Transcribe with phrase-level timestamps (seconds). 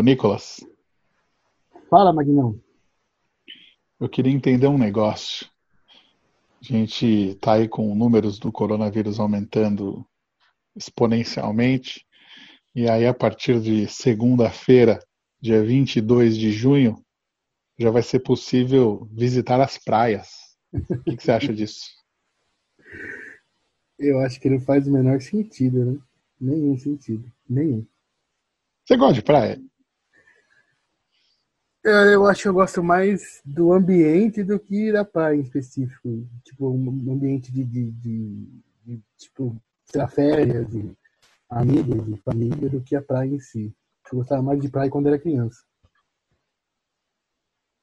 [0.00, 0.66] Ô, Nicolas.
[1.90, 2.58] Fala, Magnão.
[4.00, 5.46] Eu queria entender um negócio.
[6.62, 10.02] A gente está aí com números do coronavírus aumentando
[10.74, 12.06] exponencialmente.
[12.74, 14.98] E aí, a partir de segunda-feira,
[15.38, 17.04] dia 22 de junho,
[17.78, 20.56] já vai ser possível visitar as praias.
[20.72, 21.90] O que, que você acha disso?
[23.98, 26.00] Eu acho que não faz o menor sentido, né?
[26.40, 27.30] Nenhum sentido.
[27.46, 27.86] Nenhum.
[28.86, 29.60] Você gosta de praia?
[31.84, 36.28] É, eu acho que eu gosto mais do ambiente do que da praia em específico.
[36.44, 38.46] Tipo, um ambiente de, de, de,
[38.84, 39.56] de tipo,
[40.14, 40.92] férias, de
[41.48, 43.74] amigos, de família, do que a praia em si.
[44.12, 45.64] Eu gostava mais de praia quando era criança.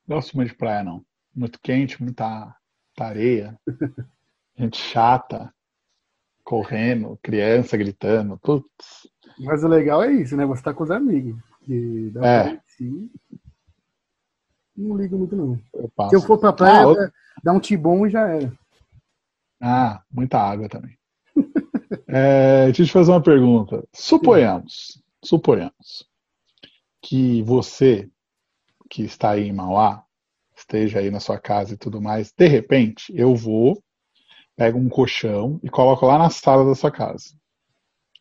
[0.07, 1.03] Gosto muito de praia, não.
[1.35, 3.59] Muito quente, muita, muita areia.
[4.55, 5.53] Gente chata,
[6.43, 8.37] correndo, criança gritando.
[8.37, 9.09] Putz.
[9.39, 10.45] Mas o legal é isso, né?
[10.45, 11.39] Você tá com os amigos.
[11.63, 12.43] Que dá É.
[12.49, 12.61] pra.
[14.77, 15.59] Não ligo muito, não.
[15.73, 16.09] Eu passo.
[16.11, 17.11] Se eu for pra praia, Ah,
[17.43, 18.53] dá um tibom e já era.
[19.59, 20.97] Ah, muita água também.
[22.05, 23.85] É, deixa eu te fazer uma pergunta.
[23.93, 26.05] Suponhamos, suponhamos
[27.01, 28.09] que você
[28.89, 30.03] que está aí em Mauá,
[30.55, 33.81] esteja aí na sua casa e tudo mais, de repente eu vou,
[34.55, 37.35] pego um colchão e coloco lá na sala da sua casa.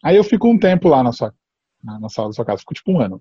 [0.03, 1.34] Aí eu fico um tempo lá na sua
[1.83, 3.20] na, na sala da sua casa, fico tipo um ano.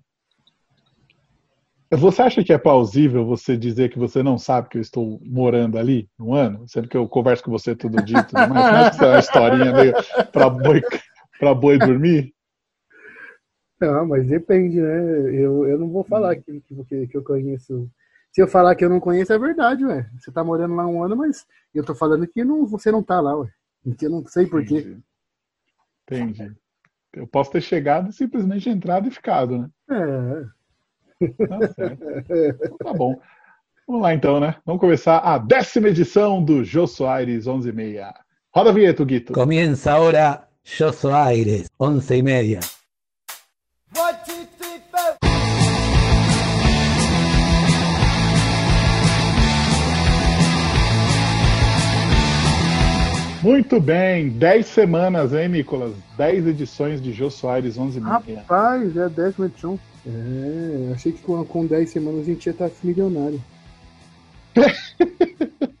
[1.90, 5.78] Você acha que é plausível você dizer que você não sabe que eu estou morando
[5.78, 6.66] ali um ano?
[6.66, 8.72] Sendo que eu converso com você todo dia e tudo mais?
[8.72, 9.94] Não é que isso é uma historinha meio
[10.32, 10.82] pra boi,
[11.38, 12.34] pra boi dormir?
[13.80, 15.00] Não, mas depende, né?
[15.32, 17.88] Eu, eu não vou falar que, que, que eu conheço.
[18.32, 20.10] Se eu falar que eu não conheço, é verdade, ué.
[20.18, 23.20] Você tá morando lá um ano, mas eu tô falando que não, você não tá
[23.20, 23.48] lá, ué.
[24.02, 24.78] Eu não sei por quê.
[24.78, 26.42] Entendi.
[26.42, 26.56] Entendi.
[27.12, 29.70] Eu posso ter chegado e simplesmente entrado e ficado, né?
[29.90, 30.55] É.
[31.48, 32.04] Tá certo.
[32.62, 33.18] Então Tá bom.
[33.86, 34.56] Vamos lá então, né?
[34.66, 38.14] Vamos começar a décima edição do Jô Soares 11 e meia.
[38.52, 39.32] Roda a vinheta, Guito.
[39.32, 42.58] Comienza ahora Yo Soy Aires, once y media.
[53.40, 55.94] Muito bem, 10 semanas, hein, Nicolas?
[56.18, 58.14] 10 edições de Jô Soares 11 e meia.
[58.14, 59.78] Rapaz, é a décima edição.
[60.06, 63.42] É, achei que com, com 10 semanas a gente ia estar milionário.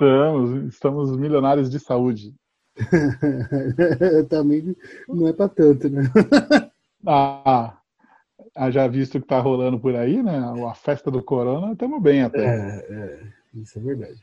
[0.00, 2.34] Estamos, estamos milionários de saúde.
[4.30, 4.74] Também
[5.06, 6.02] não é pra tanto, né?
[7.06, 7.78] Ah,
[8.54, 10.38] ah, já visto que tá rolando por aí, né?
[10.68, 12.44] A festa do Corona, estamos bem até.
[12.44, 13.20] É, é,
[13.54, 14.20] isso é verdade.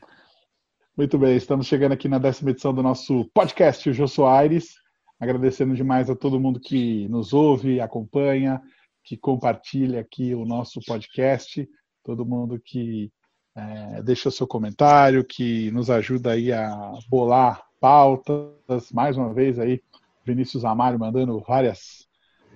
[0.96, 4.74] Muito bem, estamos chegando aqui na décima edição do nosso podcast, o Jô Soares.
[5.18, 8.62] Agradecendo demais a todo mundo que nos ouve, acompanha,
[9.08, 11.66] que compartilha aqui o nosso podcast,
[12.04, 13.10] todo mundo que
[13.56, 18.92] é, deixa o seu comentário, que nos ajuda aí a bolar pautas.
[18.92, 19.82] Mais uma vez aí,
[20.26, 22.06] Vinícius Amário mandando várias,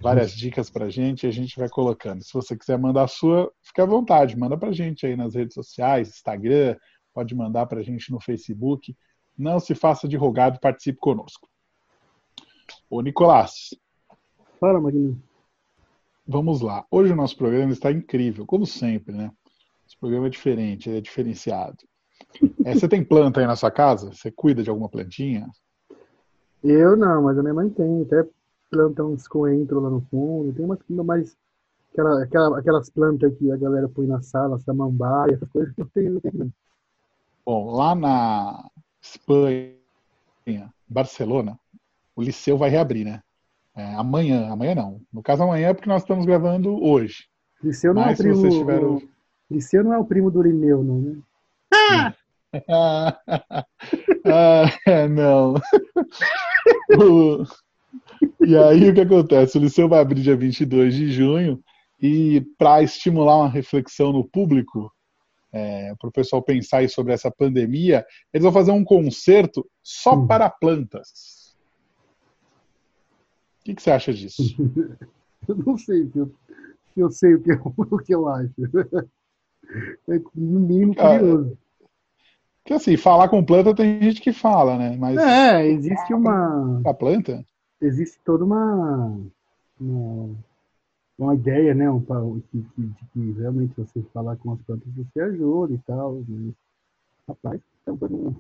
[0.03, 2.23] várias dicas pra gente e a gente vai colocando.
[2.23, 5.55] Se você quiser mandar a sua, fique à vontade, manda pra gente aí nas redes
[5.55, 6.77] sociais, Instagram,
[7.15, 8.95] pode mandar para a gente no Facebook.
[9.39, 11.49] Não se faça de rogado, participe conosco.
[12.91, 13.71] Ô, Nicolás,
[14.61, 15.32] Fala, Magno.
[16.27, 16.85] Vamos lá.
[16.91, 19.31] Hoje o nosso programa está incrível, como sempre, né?
[19.87, 21.79] Esse programa é diferente, é diferenciado.
[22.65, 24.13] É, você tem planta aí na sua casa?
[24.13, 25.49] Você cuida de alguma plantinha?
[26.63, 28.03] Eu não, mas a minha mãe tem.
[28.03, 28.27] Até
[28.71, 30.53] planta uns coentros lá no fundo.
[30.53, 31.37] Tem umas mais.
[31.93, 35.91] Aquela, aquela, aquelas plantas que a galera põe na sala, samambaia, essas coisas que eu
[35.93, 36.21] tenho.
[36.21, 36.53] Tenho.
[37.45, 39.75] Bom, lá na Espanha,
[40.89, 41.59] Barcelona,
[42.17, 43.23] o Liceu vai reabrir, né?
[43.75, 45.01] É, amanhã, amanhã não.
[45.13, 47.25] No caso, amanhã é porque nós estamos gravando hoje.
[47.63, 48.49] Liceu não é o Mas primo.
[48.51, 49.03] tiveram- o-
[49.51, 51.17] Liceu não é o primo do Irineu, não, né?
[52.69, 53.19] Ah,
[54.27, 55.55] ah, não.
[56.99, 57.45] O-
[58.41, 59.57] E aí o que acontece?
[59.57, 61.63] O Liceu vai abrir dia 22 de junho
[62.01, 64.93] e para estimular uma reflexão no público,
[65.51, 68.05] para o pessoal pensar sobre essa pandemia,
[68.35, 70.27] eles vão fazer um concerto só Hum.
[70.27, 71.42] para plantas.
[73.63, 74.43] O que, que você acha disso?
[75.49, 76.33] Eu não sei se eu,
[76.97, 78.53] eu sei o que eu, o que eu acho.
[80.09, 81.59] É no mínimo curioso.
[82.63, 84.97] Porque assim, falar com planta tem gente que fala, né?
[84.97, 86.81] Mas É, existe uma.
[86.85, 87.45] a planta?
[87.81, 89.21] existe toda uma,
[89.81, 90.37] uma,
[91.19, 91.91] uma ideia, né?
[91.91, 92.21] Um, pa-
[92.51, 96.23] que, de que realmente você falar com as plantas você ajuda e tal.
[96.29, 96.55] Mas,
[97.29, 98.35] rapaz, é um,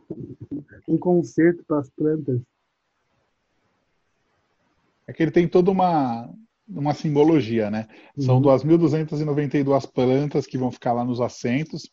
[0.89, 2.41] um concerto para as plantas.
[5.13, 6.27] É que ele tem toda uma,
[6.67, 7.87] uma simbologia, né?
[8.19, 8.43] São Uhum.
[8.43, 11.91] 2.292 plantas que vão ficar lá nos assentos.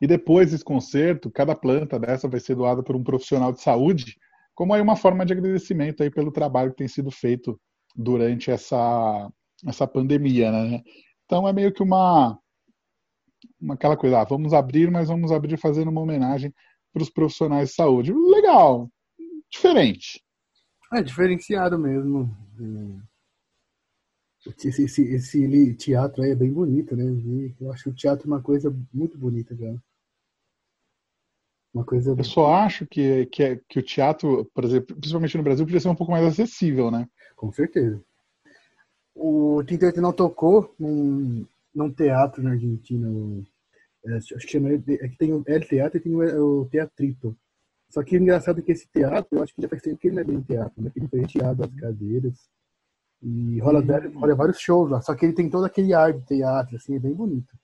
[0.00, 4.16] E depois desse concerto, cada planta dessa vai ser doada por um profissional de saúde,
[4.54, 7.60] como aí uma forma de agradecimento aí pelo trabalho que tem sido feito
[7.94, 9.30] durante essa,
[9.66, 10.82] essa pandemia, né?
[11.26, 12.38] Então é meio que uma,
[13.60, 16.50] uma aquela coisa, ah, vamos abrir, mas vamos abrir fazendo uma homenagem
[16.94, 18.12] para os profissionais de saúde.
[18.12, 18.90] Legal,
[19.50, 20.23] diferente.
[20.92, 22.34] É diferenciado mesmo.
[22.58, 23.14] É.
[24.64, 27.04] Esse, esse, esse teatro aí é bem bonito, né?
[27.60, 29.82] Eu acho o teatro uma coisa muito bonita, cara.
[31.74, 32.14] Uma coisa.
[32.16, 35.80] Eu só acho que, que, é- que o teatro, por exemplo, principalmente no Brasil, podia
[35.80, 37.08] ser um pouco mais acessível, né?
[37.36, 38.00] Com certeza.
[39.16, 41.44] O 38 não tocou num,
[41.74, 43.08] num teatro na Argentina.
[44.06, 44.78] é, acho que chama, é
[45.08, 47.36] que tem o El Teatro e tem o, o Teatrito.
[47.94, 50.16] Só que o engraçado é que esse teatro, eu acho que já tempo que ele
[50.16, 50.90] não é bem teatro, né?
[50.90, 52.50] Que ele foi retirado as cadeiras.
[53.22, 53.80] E rola,
[54.16, 55.00] rola vários shows lá.
[55.00, 57.56] Só que ele tem todo aquele ar de teatro, assim, é bem bonito.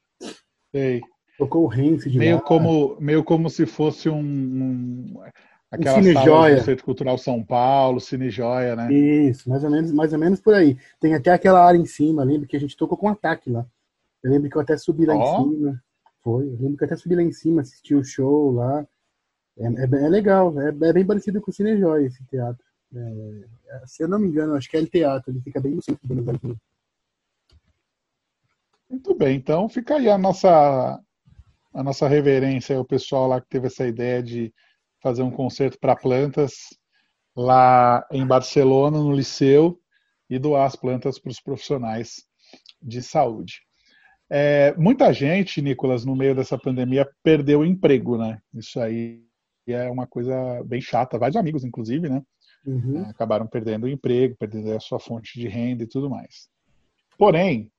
[0.71, 1.01] Sei.
[1.37, 2.43] Tocou o Renfe de Meio lá.
[2.43, 5.21] como, meio como se fosse um, um
[5.69, 8.93] aquela Cine sala do Centro Cultural São Paulo, Cine Joia, né?
[8.93, 10.79] Isso, mais ou menos, mais ou menos por aí.
[11.01, 13.67] Tem até aquela área em cima, lembro que a gente tocou com ataque lá.
[14.23, 15.41] Eu lembro que eu até subi lá Ó.
[15.41, 15.83] em cima.
[16.23, 18.87] Foi, eu lembro que eu até subi lá em cima, assisti o show lá.
[19.61, 22.65] É, é, é legal, é, é bem parecido com o Cine Joia, esse teatro.
[22.95, 25.75] É, é, se eu não me engano, acho que é o teatro, ele fica bem
[25.75, 26.59] no centro do Buenos Aires.
[28.89, 31.01] Muito bem, então fica aí a nossa
[31.73, 34.53] a nossa reverência ao pessoal lá que teve essa ideia de
[35.01, 36.55] fazer um concerto para plantas
[37.37, 39.81] lá em Barcelona, no Liceu,
[40.29, 42.25] e doar as plantas para os profissionais
[42.83, 43.63] de saúde.
[44.29, 48.41] É, muita gente, Nicolas, no meio dessa pandemia, perdeu o emprego, né?
[48.53, 49.25] Isso aí
[49.67, 51.19] é uma coisa bem chata.
[51.19, 52.23] Vários amigos, inclusive, né?
[52.67, 53.05] Uhum.
[53.09, 56.51] acabaram perdendo o emprego, perdendo a sua fonte de renda e tudo mais.
[57.17, 57.73] Porém,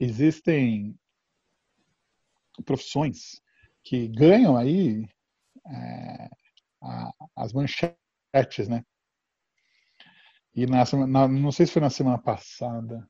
[0.00, 0.98] existem
[2.64, 3.40] profissões
[3.84, 5.08] que ganham aí
[5.66, 6.30] é,
[6.82, 8.84] a- as manchetes, né?
[10.54, 13.08] E na na- não sei se foi na semana passada,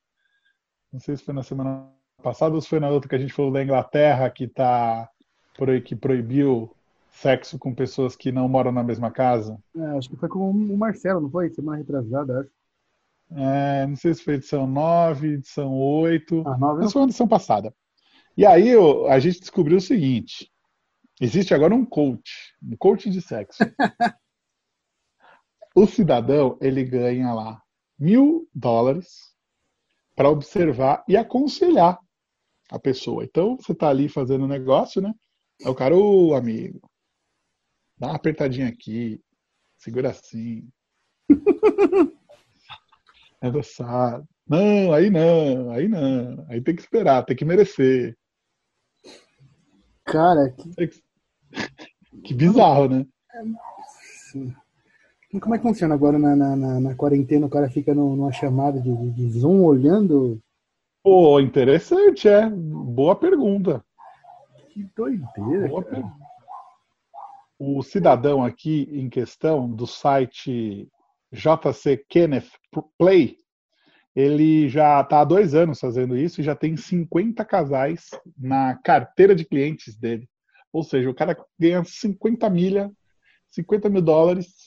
[0.93, 1.91] não sei se foi na semana
[2.23, 5.09] passada ou se foi na outra que a gente falou da Inglaterra que tá
[5.85, 6.75] que proibiu
[7.11, 9.59] sexo com pessoas que não moram na mesma casa.
[9.77, 11.51] É, acho que foi com o Marcelo, não foi?
[11.51, 12.51] Semana retrasada, acho.
[13.33, 17.29] É, não sei se foi edição 9, edição 8, Ah, nove, mas foi uma edição
[17.29, 17.73] passada.
[18.37, 18.71] E aí
[19.09, 20.51] a gente descobriu o seguinte:
[21.21, 23.59] existe agora um coach, um coach de sexo.
[25.75, 27.63] o cidadão ele ganha lá
[27.99, 29.33] mil dólares
[30.17, 31.99] para observar e aconselhar
[32.71, 33.25] a pessoa.
[33.25, 35.15] Então você está ali fazendo um negócio, né?
[35.63, 36.81] Aí o cara, ô amigo,
[38.01, 39.21] dá uma apertadinha aqui,
[39.79, 40.69] segura assim.
[43.43, 44.29] É adoçado.
[44.47, 46.45] Não, aí não, aí não.
[46.51, 48.15] Aí tem que esperar, tem que merecer.
[50.05, 50.91] Cara, que
[52.23, 53.07] que- bizarro, né?
[54.31, 54.55] Sim.
[55.33, 57.47] E como é que funciona agora na, na, na, na quarentena?
[57.47, 60.39] O cara fica no- numa chamada de, de- Zoom olhando?
[61.03, 62.47] Pô, interessante, é.
[62.47, 63.83] Boa pergunta.
[64.69, 65.95] Que doideira, Boa cara.
[65.97, 66.20] pergunta.
[67.63, 70.89] O cidadão aqui em questão do site
[71.31, 72.49] JC Kenneth
[72.97, 73.37] Play,
[74.17, 79.35] ele já está há dois anos fazendo isso e já tem 50 casais na carteira
[79.35, 80.27] de clientes dele.
[80.73, 82.91] Ou seja, o cara ganha 50 milha,
[83.51, 84.67] 50 mil dólares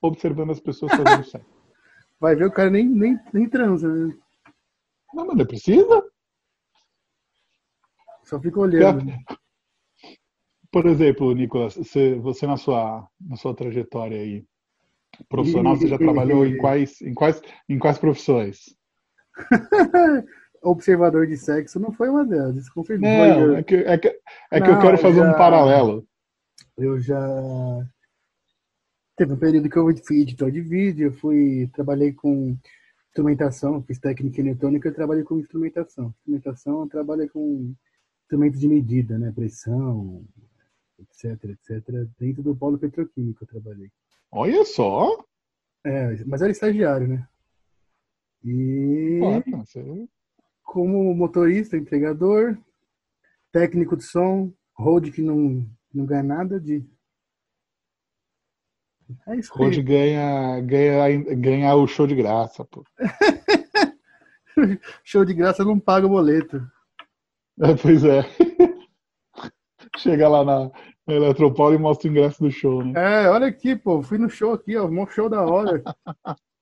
[0.00, 1.46] observando as pessoas fazendo sexo.
[2.18, 4.16] Vai ver, o cara nem, nem, nem transa, né?
[5.12, 6.02] Não, mas não precisa.
[8.24, 9.12] Só fica olhando.
[10.72, 14.44] Por exemplo, Nicolas, você, você na sua na sua trajetória aí
[15.28, 18.76] profissional, você já trabalhou em quais em quais em quais profissões?
[20.62, 23.00] Observador de sexo não foi uma delas, isso certeza.
[23.00, 24.08] Não, eu, é que, é que,
[24.50, 26.06] é que eu Não, quero fazer já- um paralelo.
[26.76, 27.18] eu já.
[29.16, 31.68] Teve um período que eu fui editor de vídeo, eu fui.
[31.74, 32.56] Trabalhei com
[33.08, 36.14] instrumentação, fiz técnica eletrônica, eu trabalhei com instrumentação.
[36.20, 37.74] Instrumentação, eu trabalhei com
[38.24, 39.32] instrumentos de medida, né?
[39.34, 40.24] Pressão,
[41.00, 41.82] etc, etc.
[42.18, 43.90] Dentro do polo petroquímico eu trabalhei.
[44.30, 45.08] Olha só.
[45.84, 47.28] É, mas era estagiário, né?
[48.44, 50.08] E você-
[50.62, 52.56] como motorista, entregador,
[53.52, 56.84] técnico de som, road que não, não ganha nada de.
[59.26, 59.52] É isso.
[59.58, 62.84] Hoje ganha, ganha, ganha o show de graça, pô.
[65.02, 66.58] Show de graça não paga o boleto.
[67.62, 68.20] É, pois é.
[69.96, 70.70] Chega lá na,
[71.14, 73.24] Eletropolo e mostra o ingresso do show, né?
[73.24, 75.82] É, olha aqui, pô, fui no show aqui, ó, um show da hora.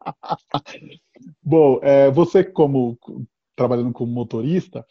[1.43, 2.99] Bom, é, você como
[3.55, 4.87] trabalhando como motorista,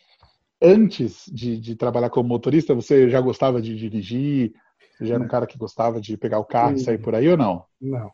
[0.62, 4.53] antes de, de, trabalhar como motorista, você já gostava de dirigir?
[4.98, 7.29] Você já era um cara que gostava de pegar o carro e sair por aí
[7.29, 7.63] ou não?
[7.79, 8.12] Não.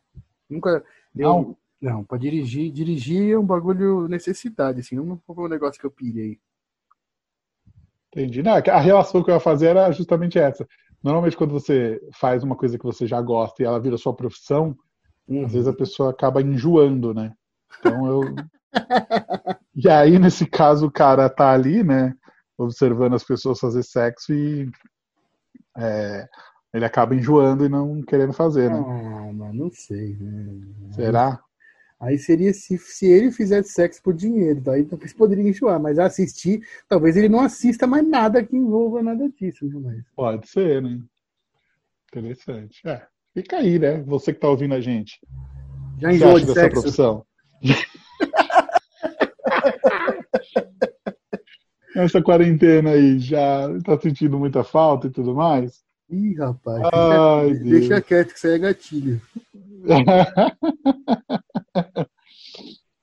[0.50, 0.84] Nunca.
[1.16, 5.80] Eu, não, não para dirigir, dirigir é um bagulho necessidade, assim, não foi um negócio
[5.80, 6.40] que eu pirei.
[8.14, 8.44] Entendi.
[8.44, 10.68] Não, é a relação que eu ia fazer era justamente essa.
[11.04, 14.76] Normalmente, quando você faz uma coisa que você já gosta e ela vira sua profissão,
[15.28, 15.46] uhum.
[15.46, 17.34] às vezes a pessoa acaba enjoando, né?
[17.80, 18.22] Então eu.
[19.76, 22.14] e aí, nesse caso, o cara tá ali, né?
[22.58, 24.70] Observando as pessoas fazer sexo e.
[25.76, 26.28] É,
[26.72, 28.78] ele acaba enjoando e não querendo fazer, né?
[28.78, 30.62] Ah, mas não sei, né?
[30.92, 31.40] Será?
[32.04, 36.62] Aí seria se, se ele fizesse sexo por dinheiro, daí talvez poderia enjoar, mas assistir,
[36.90, 39.66] talvez ele não assista mais nada que envolva nada disso.
[39.66, 39.80] Né?
[39.82, 40.04] Mas...
[40.14, 41.00] Pode ser, né?
[42.12, 42.86] Interessante.
[42.86, 44.02] É, fica aí, né?
[44.02, 45.18] Você que tá ouvindo a gente.
[45.98, 46.82] Já enjoou de sexo?
[46.82, 47.26] profissão?
[51.96, 55.86] Essa quarentena aí, já tá sentindo muita falta e tudo mais?
[56.10, 59.22] Ih, rapaz, Ai, deixa, deixa quieto que isso aí é gatilho.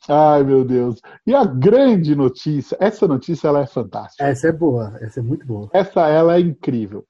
[0.08, 0.98] Ai, meu Deus.
[1.26, 4.24] E a grande notícia, essa notícia ela é fantástica.
[4.24, 5.68] Essa é boa, essa é muito boa.
[5.72, 7.06] Essa ela é incrível.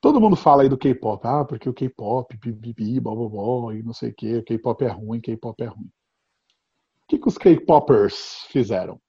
[0.00, 4.10] Todo mundo fala aí do K-pop, ah, porque o K-pop, bibibi, bobobó, e não sei
[4.10, 5.86] o que, o K-pop é ruim, K-pop é ruim.
[5.86, 9.00] O que, que os K-popers fizeram?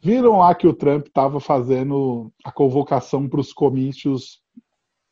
[0.00, 4.42] Viram lá que o Trump estava fazendo a convocação para os comícios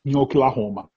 [0.05, 0.92] em Oklahoma.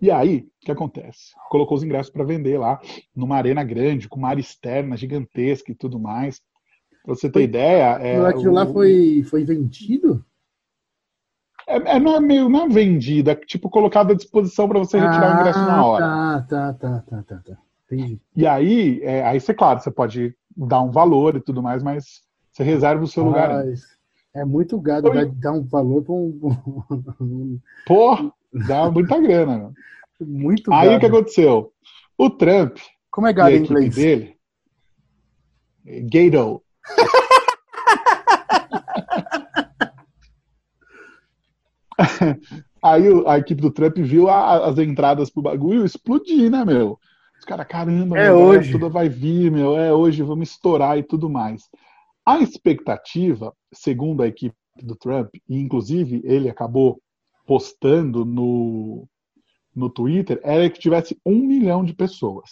[0.00, 1.32] E aí, o que acontece?
[1.48, 2.80] Colocou os ingressos para vender lá,
[3.14, 6.40] numa arena grande, com uma área externa gigantesca e tudo mais.
[7.04, 7.98] Pra você ter foi, ideia.
[7.98, 10.24] É, aquilo o, lá foi, foi vendido?
[11.66, 14.98] É, é, não é meio não é vendido, é tipo colocado à disposição para você
[14.98, 16.04] retirar ah, o ingresso na hora.
[16.04, 17.58] Tá, tá, tá, tá, tá, tá.
[17.90, 18.20] Entendi.
[18.34, 22.22] E aí, é, aí você, claro, você pode dar um valor e tudo mais, mas
[22.52, 23.64] você reserva o seu ah, lugar.
[24.34, 26.14] É muito gado dar um valor para
[27.24, 27.58] um.
[27.86, 29.58] Pô, dá muita grana.
[29.58, 29.72] Né?
[30.20, 30.96] Muito Aí gado.
[30.96, 31.72] o que aconteceu?
[32.16, 32.78] O Trump.
[33.10, 33.94] Como é gado em inglês?
[33.94, 34.36] Dele,
[35.84, 36.62] Gato.
[42.82, 46.98] Aí a equipe do Trump viu a, as entradas pro bagulho explodir, né, meu?
[47.38, 48.72] Os caras, caramba, é meu, hoje.
[48.72, 51.62] tudo vai vir, meu, é hoje, vamos estourar e tudo mais.
[52.24, 57.00] A expectativa, segundo a equipe do Trump, e inclusive ele acabou
[57.46, 59.08] postando no,
[59.74, 62.50] no Twitter, era que tivesse um milhão de pessoas.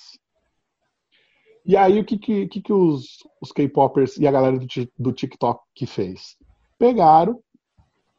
[1.66, 4.66] E aí o que, que, que, os, os K-popers e a galera do,
[4.98, 6.36] do TikTok que fez?
[6.78, 7.40] Pegaram,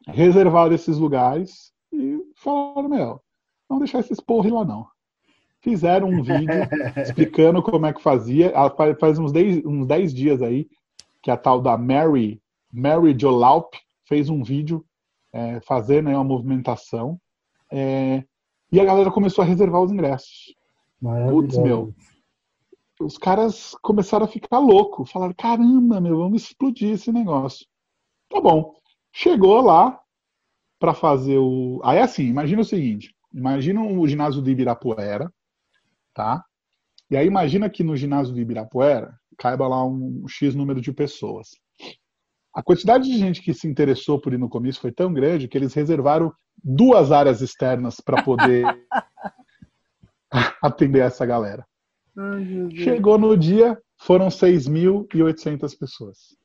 [0.07, 3.21] reservaram esses lugares e falaram, meu,
[3.69, 4.87] não deixar esses porre lá não.
[5.61, 6.49] Fizeram um vídeo
[6.97, 8.51] explicando como é que fazia.
[8.99, 10.67] Faz uns 10, uns 10 dias aí
[11.21, 12.41] que a tal da Mary,
[12.71, 13.75] Mary Jolaup,
[14.07, 14.85] fez um vídeo
[15.35, 17.19] é, fazendo uma movimentação.
[17.69, 18.23] É,
[18.71, 20.55] e a galera começou a reservar os ingressos.
[21.29, 21.93] Putz, meu.
[23.01, 25.11] Os caras começaram a ficar loucos.
[25.11, 27.67] Falaram, caramba, meu, vamos explodir esse negócio.
[28.29, 28.75] Tá bom.
[29.11, 29.99] Chegou lá
[30.79, 31.81] para fazer o.
[31.83, 35.29] Aí assim, imagina o seguinte: imagina o ginásio de Ibirapuera,
[36.13, 36.43] tá?
[37.11, 41.49] E aí imagina que no ginásio de Ibirapuera caiba lá um X número de pessoas.
[42.55, 45.57] A quantidade de gente que se interessou por ir no comício foi tão grande que
[45.57, 46.33] eles reservaram
[46.63, 48.63] duas áreas externas para poder
[50.63, 51.67] atender essa galera.
[52.17, 56.37] Ai, Chegou no dia, foram 6.800 pessoas.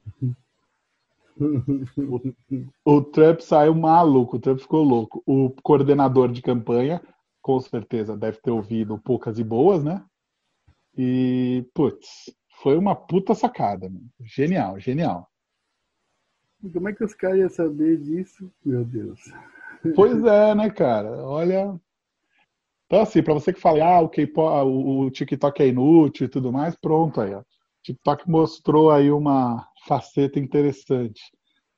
[1.38, 2.34] o,
[2.84, 5.22] o Trump saiu maluco, o Trump ficou louco.
[5.24, 7.00] O coordenador de campanha,
[7.40, 10.04] com certeza, deve ter ouvido poucas e boas, né?
[10.98, 13.88] E, putz, foi uma puta sacada.
[13.88, 14.10] Mano.
[14.20, 15.29] Genial, genial.
[16.72, 18.50] Como é que os caras iam saber disso?
[18.64, 19.20] Meu Deus.
[19.94, 21.10] Pois é, né, cara?
[21.24, 21.80] Olha.
[22.86, 24.02] Então, assim, para você que fala, ah,
[24.64, 27.40] o, o TikTok é inútil e tudo mais, pronto aí, ó.
[27.40, 27.44] O
[27.82, 31.22] TikTok mostrou aí uma faceta interessante.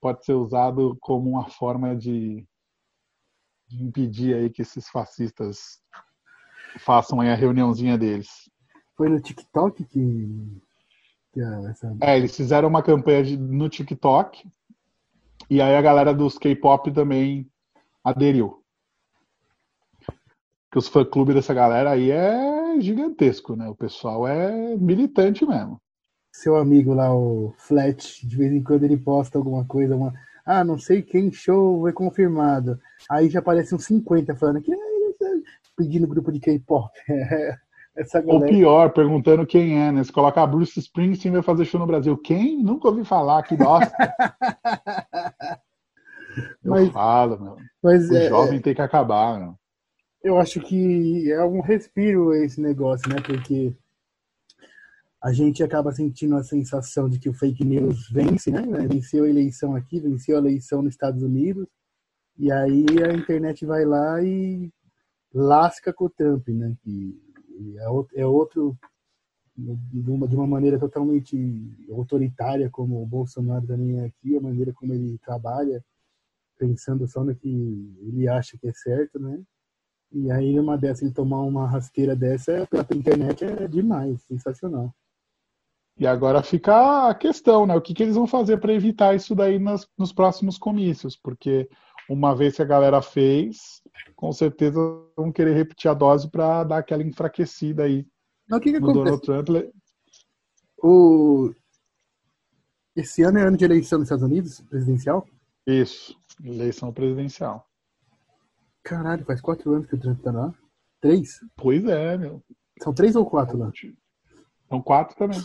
[0.00, 2.44] Pode ser usado como uma forma de,
[3.68, 5.80] de impedir aí que esses fascistas
[6.78, 8.50] façam aí a reuniãozinha deles.
[8.96, 10.60] Foi no TikTok que
[11.36, 11.96] é, essa...
[12.00, 14.50] É, eles fizeram uma campanha de, no TikTok
[15.52, 17.46] e aí a galera dos K-pop também
[18.02, 18.64] aderiu.
[20.70, 23.68] Que os fã-clube dessa galera aí é gigantesco, né?
[23.68, 25.78] O pessoal é militante mesmo.
[26.32, 30.14] Seu amigo lá, o Flat, de vez em quando ele posta alguma coisa, uma...
[30.46, 32.80] ah, não sei quem show foi confirmado.
[33.10, 34.72] Aí já aparece uns 50 falando que
[35.76, 36.90] pedindo grupo de K-pop.
[37.94, 38.46] Essa Ou galera.
[38.52, 40.02] pior, perguntando quem é, né?
[40.02, 42.16] Se colocar Bruce Springsteen vai fazer show no Brasil.
[42.16, 42.62] Quem?
[42.62, 43.92] Nunca ouvi falar, que bosta.
[46.64, 47.56] Eu Mas- falo, meu.
[47.82, 49.54] Mas O é, jovem tem que acabar, meu.
[50.24, 53.16] eu acho que é um respiro esse negócio, né?
[53.20, 53.76] Porque
[55.22, 58.62] a gente acaba sentindo a sensação de que o fake news vence, né?
[58.88, 61.66] Venceu a eleição aqui, venceu a eleição nos Estados Unidos,
[62.38, 64.72] e aí a internet vai lá e
[65.34, 66.74] lasca com o Trump, né?
[66.82, 67.20] Que
[68.14, 68.76] é é outro
[69.56, 71.36] de uma, uma maneira totalmente
[71.90, 75.84] autoritária, como o Bolsonaro também é aqui, a maneira como ele trabalha,
[76.58, 77.48] pensando só no que
[78.00, 79.42] ele acha que é certo, né?
[80.10, 84.94] E aí, numa dessa, ele tomar uma rasteira dessa pela internet é demais, sensacional.
[85.98, 87.74] E agora fica a questão, né?
[87.74, 91.16] O que, que eles vão fazer para evitar isso daí nas- nos próximos comícios?
[91.16, 91.68] Porque
[92.08, 93.82] uma vez que a galera fez,
[94.16, 94.78] com certeza
[95.16, 98.06] vão querer repetir a dose para dar aquela enfraquecida aí
[98.48, 99.26] Mas o que, que no acontece?
[99.26, 99.48] Donald Trump.
[99.48, 99.72] Ele-
[100.82, 101.52] O...
[102.94, 105.26] Esse ano é ano de eleição nos Estados Unidos, presidencial?
[105.66, 107.66] Isso, eleição presidencial.
[108.82, 110.52] Caralho, faz quatro anos que o Trump tá lá.
[111.00, 111.38] Três?
[111.56, 112.42] Pois é, meu.
[112.82, 113.70] São três ou quatro lá?
[114.68, 115.40] São quatro também.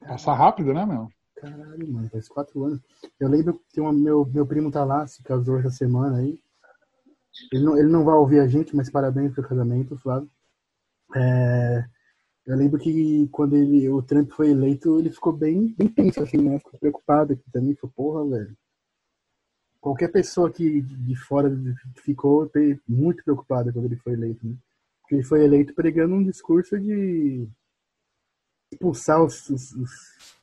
[0.00, 1.08] Passa rápido, né, meu?
[1.44, 2.80] Caralho, mano, faz quatro anos.
[3.20, 6.42] Eu lembro que uma, meu, meu primo tá lá, se casou essa semana aí.
[7.50, 10.28] Ele não, ele não vai ouvir a gente, mas parabéns pelo casamento, Flávio.
[11.16, 11.84] É,
[12.46, 16.38] eu lembro que quando ele, o Trump foi eleito, ele ficou bem, bem tenso, assim,
[16.38, 16.58] né?
[16.58, 17.74] Ficou preocupado aqui também.
[17.76, 18.56] Falou, porra, velho.
[19.80, 21.48] Qualquer pessoa que de fora
[22.02, 22.50] ficou
[22.88, 24.56] muito preocupada quando ele foi eleito, né?
[25.00, 27.46] Porque ele foi eleito pregando um discurso de
[28.70, 30.34] expulsar os, os, os-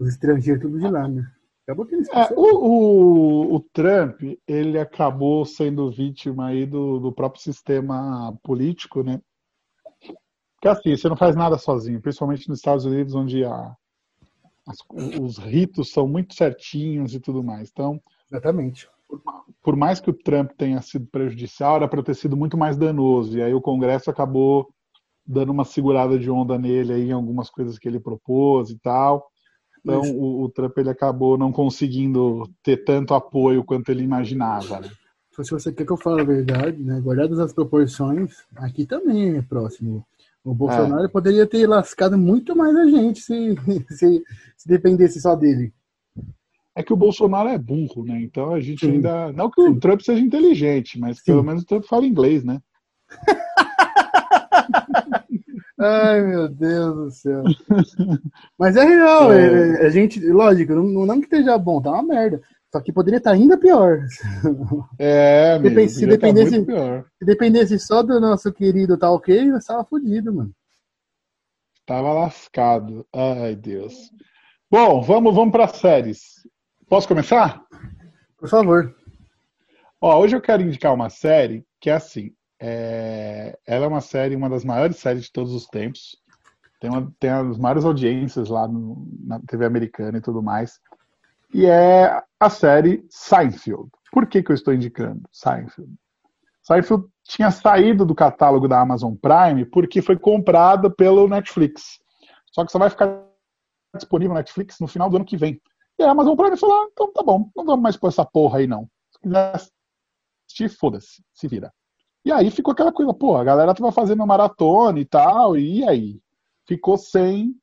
[0.00, 1.30] os estrangeiros tudo de lá, né?
[1.64, 7.12] Acabou que ele É, o, o, o Trump, ele acabou sendo vítima aí do, do
[7.12, 9.20] próprio sistema político, né?
[10.56, 13.76] Porque assim, você não faz nada sozinho, principalmente nos Estados Unidos, onde a,
[14.66, 14.78] as-
[15.22, 17.70] os ritos são muito certinhos e tudo mais.
[17.70, 18.88] Então, Exatamente.
[19.62, 23.38] por mais que o Trump tenha sido prejudicial, era para ter sido muito mais danoso.
[23.38, 24.68] E aí o Congresso acabou
[25.26, 29.30] dando uma segurada de onda nele aí em algumas coisas que ele propôs e tal.
[29.84, 34.80] Então Mas- o, o Trump ele acabou não conseguindo ter tanto apoio quanto ele imaginava.
[34.80, 34.90] né?
[35.42, 37.00] Se você quer que eu fale a verdade, né?
[37.00, 40.06] Guardadas as proporções, aqui também é próximo.
[40.44, 43.54] O Bolsonaro poderia ter lascado muito mais a gente se,
[43.90, 44.22] se,
[44.56, 45.72] se dependesse só dele.
[46.76, 48.20] É que o Bolsonaro é burro, né?
[48.22, 48.92] Então a gente Sim.
[48.92, 49.32] ainda.
[49.32, 51.24] Não que o Trump seja inteligente, mas Sim.
[51.26, 52.60] pelo menos o Trump fala inglês, né?
[55.86, 57.42] Ai, meu Deus do céu.
[58.58, 59.82] Mas é real, É.
[59.82, 62.40] é- a gente, lógico, não, não que esteja bom, tá uma merda.
[62.72, 64.00] Só que poderia estar ainda pior.
[64.98, 67.04] É, amigo, Depen- se tá dependesse- pior.
[67.18, 70.50] Se dependesse só do nosso querido tá ok, nós tava fudido, mano.
[71.86, 73.06] Tava lascado.
[73.14, 74.10] Ai, Deus.
[74.70, 76.20] Bom, vamos, vamos para séries.
[76.88, 77.62] Posso começar?
[78.38, 78.94] Por favor.
[80.00, 82.32] Ó, hoje eu quero indicar uma série que é assim.
[82.66, 86.16] É, Ela é uma série, uma das maiores séries de todos os tempos.
[86.80, 90.80] Tem, uma, tem as maiores audiências lá no- na TV americana e tudo mais.
[91.52, 93.88] E é a série Seinfeld.
[94.10, 95.92] Por que, que eu estou indicando Seinfeld?
[96.62, 101.98] Seinfeld tinha saído do catálogo da Amazon Prime porque foi comprada pelo Netflix.
[102.50, 103.22] Só que só vai ficar
[103.94, 105.60] disponível no Netflix no final do ano que vem.
[105.98, 108.58] E a Amazon Prime falou: ah, então tá bom, não vamos mais pôr essa porra
[108.58, 108.88] aí não.
[109.12, 111.72] Se quiser assistir, foda-se, se vira.
[112.24, 116.20] E aí ficou aquela coisa, pô, a galera tava fazendo maratona e tal, e aí?
[116.66, 117.54] Ficou sem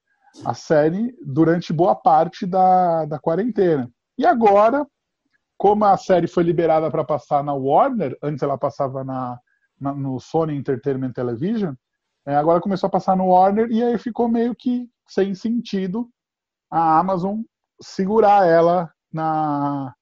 [0.45, 3.89] a série durante boa parte da, da quarentena.
[4.17, 4.85] E agora,
[5.57, 9.39] como a série foi liberada para passar na Warner, antes ela passava na,
[9.79, 11.73] na- no Sony Entertainment Television,
[12.25, 16.09] é, agora começou a passar no Warner e aí ficou meio que sem sentido
[16.69, 17.41] a Amazon
[17.81, 19.93] segurar ela na,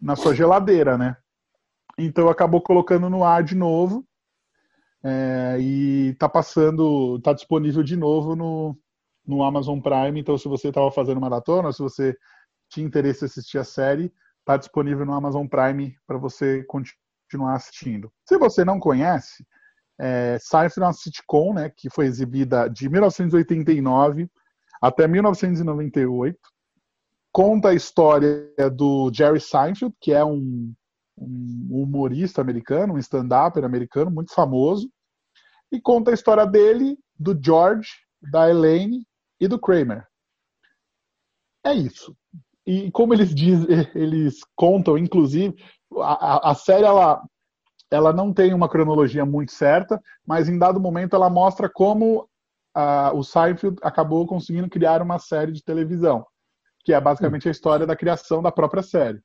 [0.00, 1.16] na sua geladeira, né?
[2.06, 4.04] Então acabou colocando no ar de novo
[5.02, 8.78] é, e tá passando, tá disponível de novo no,
[9.26, 10.20] no Amazon Prime.
[10.20, 12.16] Então, se você estava fazendo maratona, se você
[12.68, 14.12] tinha interesse em assistir a série,
[14.44, 18.12] tá disponível no Amazon Prime para você continuar assistindo.
[18.26, 19.46] Se você não conhece,
[19.98, 24.28] é, Seinfeld é uma sitcom, né, que foi exibida de 1989
[24.80, 26.38] até 1998.
[27.32, 30.72] Conta a história do Jerry Seinfeld, que é um,
[31.20, 34.90] um humorista americano, um stand-upper americano muito famoso,
[35.72, 37.88] e conta a história dele, do George,
[38.32, 39.06] da Elaine
[39.40, 40.06] e do Kramer.
[41.64, 42.16] É isso.
[42.66, 45.54] E como eles dizem, eles contam, inclusive,
[45.98, 47.22] a, a- série ela,
[47.90, 52.28] ela não tem uma cronologia muito certa, mas em dado momento ela mostra como
[53.14, 56.24] o Seinfeld acabou conseguindo criar uma série de televisão,
[56.84, 59.20] que é basicamente a história da criação da própria série.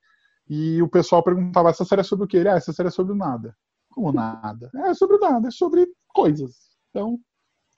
[0.48, 2.38] E o pessoal perguntava: essa série é sobre o quê?
[2.38, 3.56] Ele, ah, essa série é sobre nada.
[3.90, 4.70] Como nada?
[4.76, 6.56] É sobre nada, é sobre coisas.
[6.90, 7.18] Então,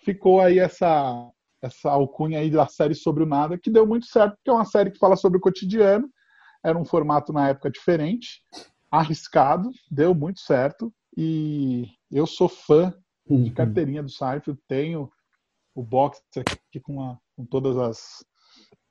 [0.03, 4.35] ficou aí essa, essa alcunha aí da série sobre o nada, que deu muito certo,
[4.35, 6.09] porque é uma série que fala sobre o cotidiano,
[6.63, 8.41] era um formato na época diferente,
[8.91, 12.93] arriscado, deu muito certo, e eu sou fã
[13.25, 13.53] de uhum.
[13.53, 15.09] carteirinha do Seinfeld, tenho
[15.75, 18.25] o box aqui com, a, com todas as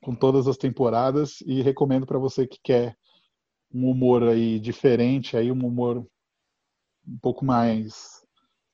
[0.01, 2.95] com todas as temporadas e recomendo para você que quer
[3.73, 6.05] um humor aí diferente, aí um humor
[7.07, 8.25] um pouco mais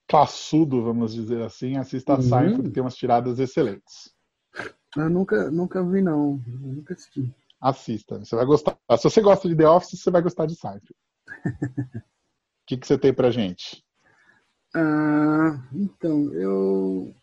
[0.08, 4.12] classudo, vamos dizer assim, assista a Seinfeld, que tem umas tiradas excelentes.
[4.96, 6.40] Eu nunca, nunca vi, não.
[6.46, 7.34] Eu nunca assisti.
[7.60, 8.78] Assista, você vai gostar.
[8.98, 10.94] Se você gosta de The Office, você vai gostar de Seinfeld.
[11.28, 13.84] O que, que você tem pra gente?
[14.74, 17.14] Ah, então, eu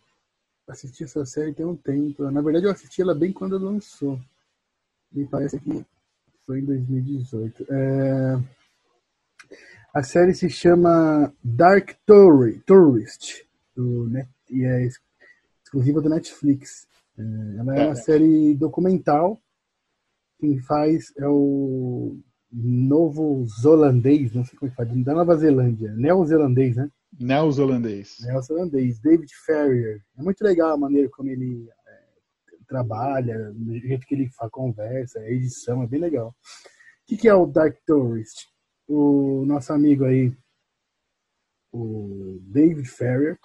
[0.67, 2.29] assisti essa série tem um tempo.
[2.31, 4.19] Na verdade, eu assisti ela bem quando lançou.
[5.11, 5.85] Me parece que
[6.51, 7.65] foi em 2018.
[7.69, 8.43] É...
[9.93, 14.27] A série se chama Dark Tourist, do Net...
[14.49, 14.85] e é
[15.63, 16.87] exclusiva do Netflix.
[17.17, 17.21] É...
[17.57, 17.95] Ela é uma é.
[17.95, 19.41] série documental.
[20.39, 22.17] Quem faz é o
[22.51, 26.91] novo zolandês, não sei como é que faz, da Nova Zelândia, neozelandês, né?
[27.17, 28.17] Neozelandês.
[28.25, 30.01] Neozelandês, David Ferrier.
[30.17, 31.69] É muito legal a maneira como ele
[32.71, 36.29] trabalha, do jeito que ele faz, conversa, a edição, é bem legal.
[36.29, 36.33] O
[37.05, 38.47] que, que é o Dark Tourist?
[38.87, 40.33] O nosso amigo aí,
[41.73, 43.37] o David Ferrier,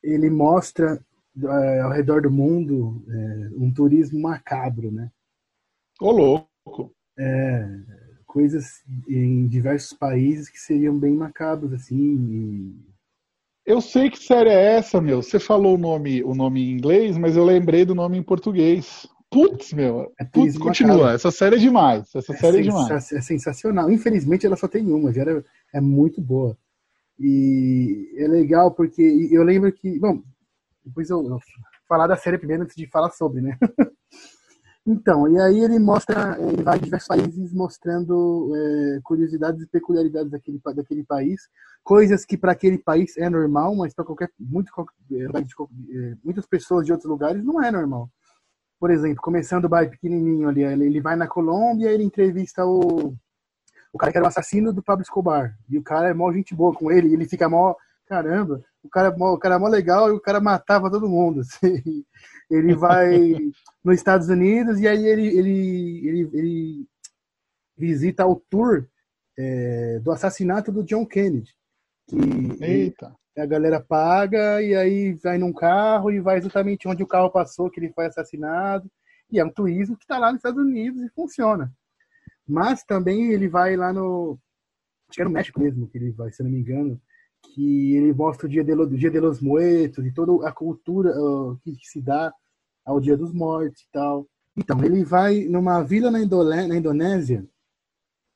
[0.00, 1.04] ele mostra
[1.36, 5.10] é, ao redor do mundo é, um turismo macabro, né?
[6.00, 6.94] Ô, louco!
[7.18, 7.66] É,
[8.26, 12.16] coisas em diversos países que seriam bem macabros, assim.
[12.30, 12.91] E...
[13.64, 15.22] Eu sei que série é essa, meu.
[15.22, 19.06] Você falou o nome, o nome em inglês, mas eu lembrei do nome em português.
[19.30, 20.12] Putz, meu.
[20.18, 21.12] É Putz, continua.
[21.12, 22.14] Essa série é demais.
[22.14, 23.12] Essa é série é demais.
[23.12, 23.90] É sensacional.
[23.90, 26.56] Infelizmente ela só tem uma, já era, é muito boa.
[27.18, 29.98] E é legal porque eu lembro que.
[29.98, 30.20] Bom,
[30.84, 31.38] depois eu, eu
[31.88, 33.56] falar da série primeiro antes de falar sobre, né?
[34.84, 40.30] Então, e aí ele mostra, ele vai em diversos países mostrando é, curiosidades e peculiaridades
[40.30, 41.48] daquele, daquele país,
[41.84, 44.72] coisas que para aquele país é normal, mas para qualquer muito
[45.12, 48.10] é, é, muitas pessoas de outros lugares não é normal.
[48.80, 53.14] Por exemplo, começando o bairro pequenininho ali, ele vai na Colômbia, ele entrevista o
[53.92, 56.54] o cara que era o assassino do Pablo Escobar, e o cara é mó gente
[56.54, 57.76] boa com ele, ele fica mó
[58.12, 61.40] caramba, o cara, o cara é mó legal e o cara matava todo mundo.
[61.40, 62.04] Assim.
[62.50, 63.38] Ele vai
[63.82, 66.86] nos Estados Unidos e aí ele, ele, ele, ele
[67.74, 68.86] visita o tour
[69.38, 71.50] é, do assassinato do John Kennedy.
[72.06, 73.16] Que Eita.
[73.38, 77.70] a galera paga e aí vai num carro e vai exatamente onde o carro passou
[77.70, 78.90] que ele foi assassinado.
[79.30, 81.72] E é um turismo que está lá nos Estados Unidos e funciona.
[82.46, 84.38] Mas também ele vai lá no.
[85.08, 87.00] Acho que é no México mesmo que ele vai, se não me engano
[87.42, 91.58] que ele mostra o Dia de, Dia de los Muertos e toda a cultura uh,
[91.64, 92.32] que se dá
[92.84, 94.26] ao Dia dos Mortos e tal.
[94.56, 97.46] Então, ele vai numa vila na, Indolé, na Indonésia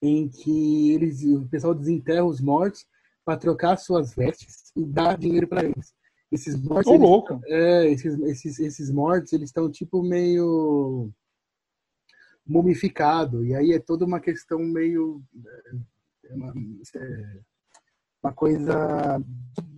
[0.02, 2.86] em que eles, o pessoal desenterra os mortos
[3.24, 5.94] para trocar suas vestes e dar dinheiro para eles.
[6.30, 7.40] Esses mortos, eles, louco.
[7.46, 11.10] É, esses, esses, esses mortos, eles estão tipo meio
[12.46, 15.20] mumificado e aí é toda uma questão meio
[16.24, 16.52] é, uma,
[16.96, 17.40] é,
[18.26, 19.22] uma coisa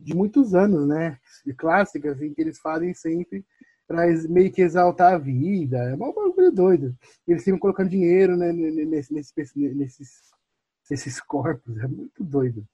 [0.03, 1.19] de muitos anos, né?
[1.57, 3.45] Clássica, assim, que eles fazem sempre
[3.87, 5.79] para meio que exaltar a vida.
[5.79, 6.97] É uma bagulho doido.
[7.27, 10.21] Eles ficam colocando dinheiro né, nesse, nesse, nesses,
[10.91, 11.77] nesses corpos.
[11.79, 12.65] É muito doido.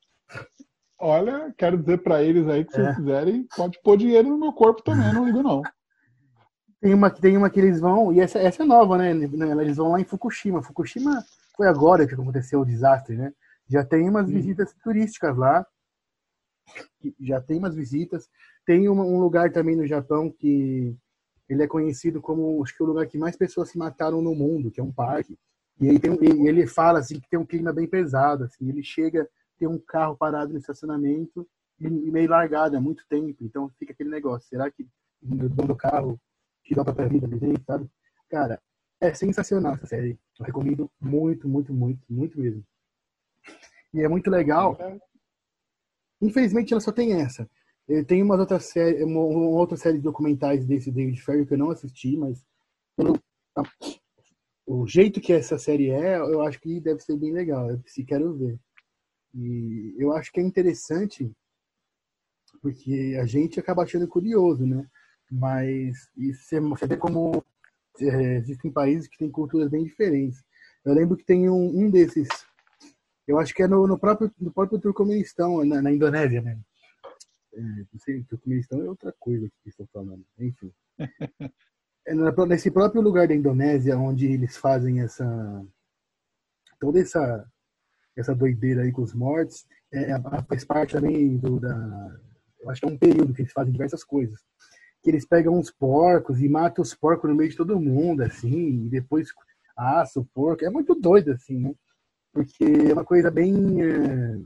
[0.99, 2.95] Olha, quero dizer para eles aí que se é.
[2.95, 5.63] quiserem, pode pôr dinheiro no meu corpo também, não ligo não.
[6.81, 9.11] Tem uma, tem uma que eles vão, e essa, essa é nova, né?
[9.11, 10.63] Eles vão lá em Fukushima.
[10.63, 11.25] Fukushima
[11.57, 13.33] foi agora que aconteceu o desastre, né?
[13.69, 15.67] Já tem umas visitas turísticas lá.
[17.21, 18.29] Já tem umas visitas.
[18.67, 20.97] Tem um, um lugar também no Japão que
[21.49, 24.71] ele é conhecido como acho que o lugar que mais pessoas se mataram no mundo,
[24.71, 25.39] que é um parque.
[25.81, 29.29] E ele, tem, ele fala assim que tem um clima bem pesado, assim, ele chega,
[29.59, 31.47] tem um carro parado no estacionamento
[31.81, 34.87] e meio largado há muito tempo, então fica aquele negócio, será que
[35.21, 36.21] o dono do carro
[36.63, 37.91] tirou a própria vida dele, sabe?
[38.31, 38.63] Cara,
[39.01, 40.19] é sensacional essa série.
[40.39, 42.65] Eu recomendo muito, muito, muito, muito mesmo.
[43.95, 44.77] E é muito legal.
[46.21, 47.49] Infelizmente ela só tem essa.
[48.07, 51.71] Tem uma outra série, uma, outra série de documentais desse David Ferry que eu não
[51.71, 52.45] assisti, mas
[54.67, 57.71] o jeito que essa série é, eu acho que deve ser bem legal.
[57.71, 58.59] Eu se quero ver.
[59.35, 61.31] E eu acho que é interessante
[62.63, 64.87] porque a gente acaba achando curioso, né?
[65.31, 67.45] Mas isso você vê como
[68.01, 70.43] é, existem países que têm culturas bem diferentes.
[70.85, 72.29] Eu lembro que tem um, um desses,
[73.27, 76.59] eu acho que é no, no próprio no próprio Turcomenistão, na, na Indonésia, né?
[77.55, 80.25] É, não sei, Turcomenistão é outra coisa que estou falando.
[80.39, 80.73] Enfim.
[82.07, 82.13] É
[82.45, 85.67] nesse próprio lugar da Indonésia onde eles fazem essa
[86.79, 87.51] toda essa
[88.15, 92.21] essa doideira aí com os mortos, é, é faz parte também do, da
[92.65, 94.41] eu acho que é um período que eles fazem diversas coisas.
[95.03, 98.87] Que eles pegam uns porcos e matam os porcos no meio de todo mundo, assim,
[98.87, 99.29] e depois
[99.77, 100.65] assam o porco.
[100.65, 101.75] É muito doido, assim, né?
[102.35, 104.39] Porque é uma coisa bem é,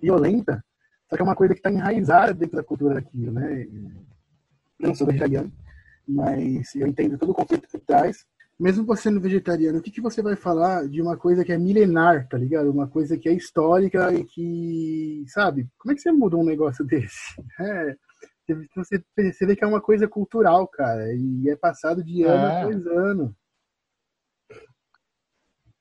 [0.00, 0.64] violenta,
[1.08, 3.66] só que é uma coisa que está enraizada dentro da cultura daquilo, né?
[4.78, 5.50] Não sou vegetariano,
[6.06, 8.24] mas eu entendo todo o conceito que traz
[8.62, 11.58] mesmo você sendo vegetariano, o que, que você vai falar de uma coisa que é
[11.58, 12.70] milenar, tá ligado?
[12.70, 15.68] Uma coisa que é histórica e que, sabe?
[15.76, 17.34] Como é que você muda um negócio desse?
[17.58, 17.96] É,
[18.76, 22.60] você, você vê que é uma coisa cultural, cara, e é passado de ano é.
[22.60, 23.36] após ano.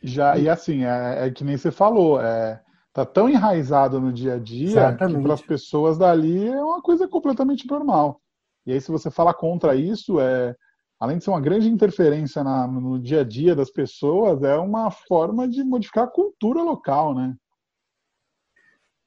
[0.02, 2.62] Já, e assim, é, é, que nem você falou, é,
[2.92, 5.18] tá tão enraizado no dia a dia Exatamente.
[5.18, 8.20] que para as pessoas dali é uma coisa completamente normal.
[8.66, 10.56] E aí, se você fala contra isso, é,
[11.00, 14.92] além de ser uma grande interferência na, no dia a dia das pessoas, é uma
[14.92, 17.36] forma de modificar a cultura local, né?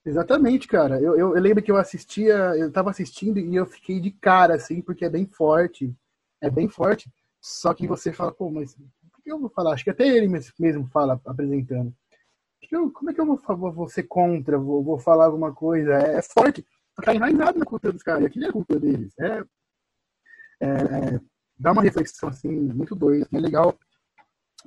[0.05, 1.01] Exatamente, cara.
[1.01, 4.55] Eu, eu, eu lembro que eu assistia, eu estava assistindo e eu fiquei de cara,
[4.55, 5.95] assim, porque é bem forte.
[6.41, 7.11] É bem forte.
[7.41, 8.77] Só que você fala, pô, mas
[9.25, 9.73] que eu vou falar?
[9.73, 11.93] Acho que até ele mesmo fala, apresentando.
[12.71, 15.95] Eu, como é que eu vou, vou ser contra, vou, vou falar alguma coisa?
[15.95, 16.65] É, é forte.
[17.03, 18.25] Tá enraizado na cultura dos caras.
[18.25, 19.13] Aquilo é a cultura deles.
[19.19, 19.45] É,
[20.61, 21.21] é,
[21.59, 23.27] dá uma reflexão assim muito doida.
[23.33, 23.77] É legal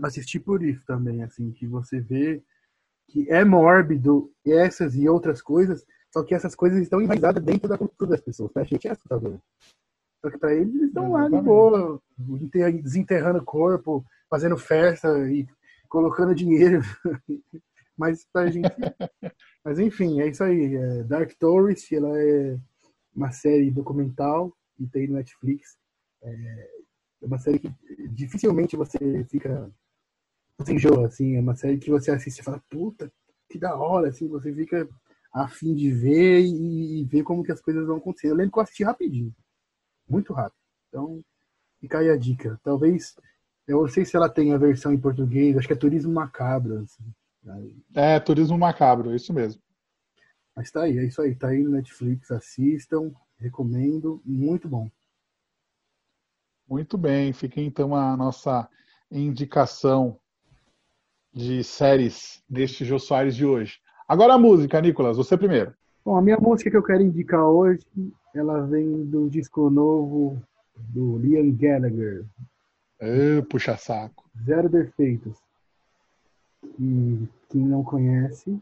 [0.03, 2.43] assistir por isso também, assim, que você vê
[3.09, 7.77] que é mórbido essas e outras coisas, só que essas coisas estão enraizadas dentro da
[7.77, 8.51] cultura das pessoas.
[8.51, 9.39] Pra gente é assustador.
[10.21, 12.01] Só que pra eles, eles estão lá de boa,
[12.81, 15.47] desenterrando o corpo, fazendo festa e
[15.87, 16.81] colocando dinheiro.
[17.97, 18.67] Mas pra gente.
[19.63, 20.75] Mas enfim, é isso aí.
[20.75, 22.57] É Dark Tourist, ela é
[23.15, 25.77] uma série documental que tem no Netflix.
[26.21, 26.69] É,
[27.23, 27.73] é uma série que
[28.09, 29.71] dificilmente você fica.
[30.59, 31.35] Você enjoa, assim.
[31.35, 33.11] É uma série que você assiste e fala, puta,
[33.49, 34.27] que da hora, assim.
[34.27, 34.87] Você fica
[35.33, 38.29] a fim de ver e, e ver como que as coisas vão acontecer.
[38.29, 39.33] Eu lembro que eu assisti rapidinho.
[40.07, 40.59] Muito rápido.
[40.89, 41.21] Então,
[41.79, 42.59] fica aí a dica.
[42.63, 43.15] Talvez.
[43.67, 46.79] Eu não sei se ela tem a versão em português, acho que é Turismo Macabro.
[46.79, 47.03] Assim.
[47.93, 49.61] É, Turismo Macabro, isso mesmo.
[50.55, 51.35] Mas tá aí, é isso aí.
[51.35, 54.89] Tá aí no Netflix, assistam, recomendo, muito bom.
[56.67, 58.67] Muito bem, fica então a nossa
[59.09, 60.19] indicação
[61.33, 63.79] de séries deste Jô Soares de hoje.
[64.07, 65.73] Agora a música, Nicolas, você primeiro.
[66.03, 67.85] Bom, a minha música que eu quero indicar hoje,
[68.37, 70.41] ela vem do disco novo
[70.75, 72.25] do Liam Gallagher.
[73.49, 74.23] puxa saco.
[74.45, 75.37] Zero Defeitos.
[76.79, 78.59] E quem não conhece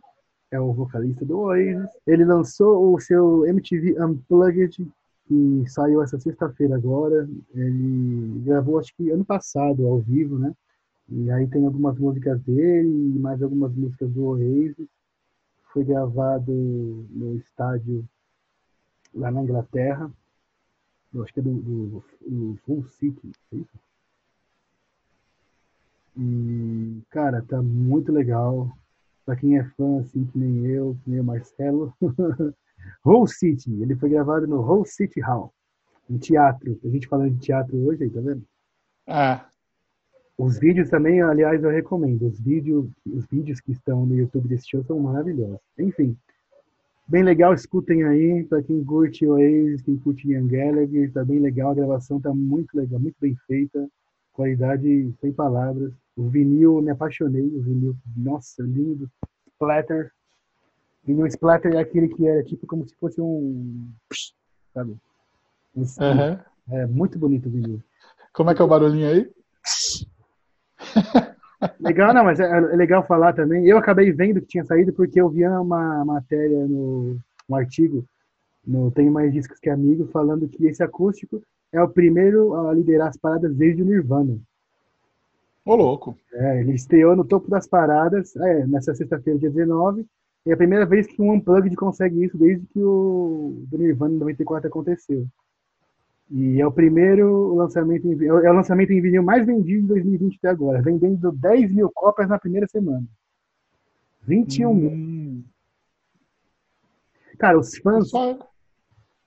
[0.51, 1.89] é o vocalista do Oasis.
[2.07, 4.87] Ele lançou o seu MTV Unplugged
[5.27, 7.27] que saiu essa sexta-feira agora.
[7.53, 10.53] Ele gravou, acho que ano passado, ao vivo, né?
[11.09, 14.87] E aí tem algumas músicas dele e mais algumas músicas do Oasis.
[15.73, 16.53] Foi gravado
[17.09, 18.07] no estádio
[19.15, 20.11] lá na Inglaterra.
[21.13, 23.79] Eu acho que é do, do, do Full City, é isso?
[26.17, 28.69] E, cara, tá muito legal.
[29.25, 31.93] Pra quem é fã, assim, que nem eu, que nem o Marcelo,
[33.03, 33.81] Hull City.
[33.81, 35.51] Ele foi gravado no Hull City Hall,
[36.09, 36.79] um teatro.
[36.83, 38.43] A gente falando de teatro hoje, aí, tá vendo?
[39.07, 39.49] Ah.
[40.37, 42.27] Os vídeos também, aliás, eu recomendo.
[42.27, 45.59] Os vídeos, os vídeos que estão no YouTube desse show são maravilhosos.
[45.79, 46.15] Enfim,
[47.07, 48.43] bem legal, escutem aí.
[48.43, 51.71] Para quem curte o Oasis, quem curte Ian Gallagher, tá bem legal.
[51.71, 53.87] A gravação tá muito legal, muito bem feita.
[54.33, 55.93] Qualidade sem palavras.
[56.15, 57.45] O vinil, me apaixonei.
[57.45, 59.09] O vinil, nossa, lindo.
[59.53, 60.11] Splatter,
[61.07, 63.91] e no splatter é aquele que era tipo como se fosse um.
[64.73, 64.97] Sabe?
[65.75, 66.39] Um uhum.
[66.71, 67.83] É muito bonito o vídeo.
[68.33, 69.31] Como é que é o barulhinho aí?
[71.79, 73.67] legal, não, mas é, é, legal falar também.
[73.67, 78.03] Eu acabei vendo que tinha saído porque eu vi uma matéria no um artigo
[78.65, 81.41] no Tenho Mais Discos Que Amigo falando que esse acústico
[81.71, 84.37] é o primeiro a liderar as paradas desde o Nirvana.
[85.63, 86.17] Ô, louco.
[86.33, 90.05] É, ele estreou no topo das paradas é, nessa sexta-feira, dia 19,
[90.47, 94.67] é a primeira vez que um Unplugged consegue isso desde que o do Nirvana 94
[94.67, 95.25] aconteceu.
[96.29, 100.37] E é o primeiro lançamento em, é o lançamento em vinil mais vendido de 2020
[100.37, 103.05] até agora, vendendo 10 mil cópias na primeira semana.
[104.23, 104.73] 21 hum.
[104.73, 105.43] mil.
[107.37, 108.09] Cara, os fãs,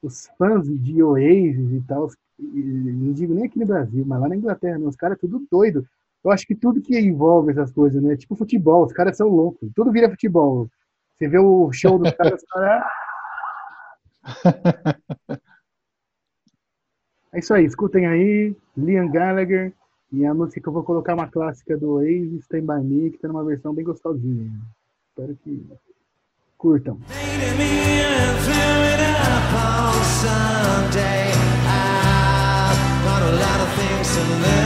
[0.02, 2.08] os fãs de Oasis e tal,
[2.38, 5.86] não digo nem aqui no Brasil, mas lá na Inglaterra, não, os caras tudo doido.
[6.24, 8.16] Eu acho que tudo que envolve essas coisas, né?
[8.16, 9.70] Tipo futebol, os caras são loucos.
[9.74, 10.68] Tudo vira futebol.
[11.14, 12.84] Você vê o show dos caras, os caras.
[17.38, 19.72] É isso aí, escutem aí, Liam Gallagher,
[20.10, 23.18] e a música que eu vou colocar uma clássica do Oasis, Stand By Me, que
[23.18, 24.50] tá numa versão bem gostosinha.
[25.10, 25.64] Espero que
[26.56, 26.98] curtam.
[33.78, 34.57] Painted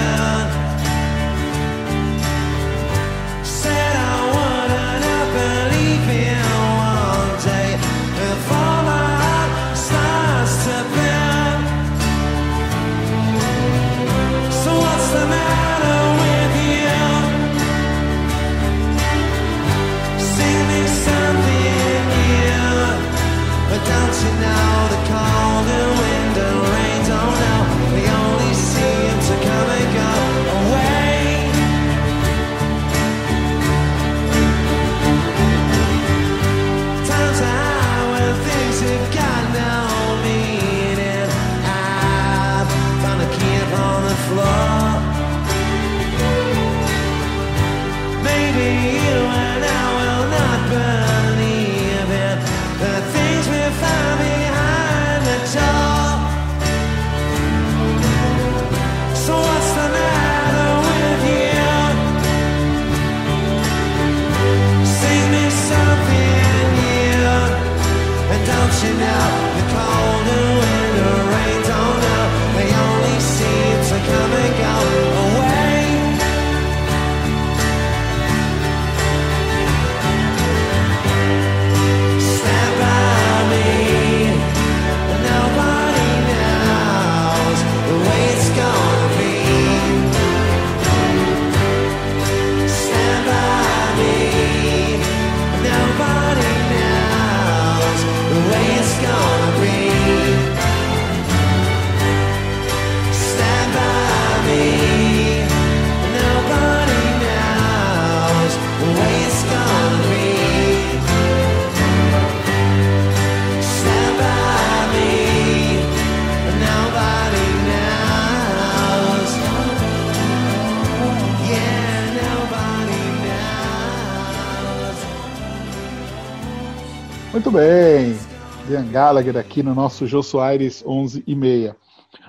[128.93, 131.75] Gallagher aqui no nosso Jô Soares 11 e meia.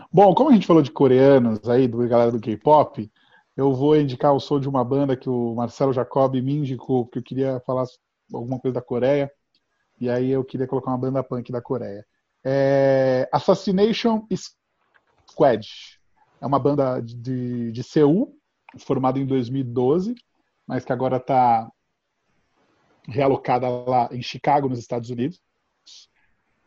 [0.10, 3.12] Bom, como a gente falou de coreanos aí, do galera do K-pop,
[3.58, 7.20] eu vou indicar o som de uma banda que o Marcelo Jacob me indicou, porque
[7.20, 7.84] eu queria falar
[8.34, 9.30] alguma coisa da Coreia,
[10.00, 12.06] e aí eu queria colocar uma banda punk da Coreia.
[12.46, 14.26] É Assassination
[15.30, 15.68] Squad.
[16.40, 18.38] É uma banda de, de Seul,
[18.78, 20.16] formada em 2012,
[20.66, 21.70] mas que agora está
[23.06, 25.42] realocada lá em Chicago, nos Estados Unidos.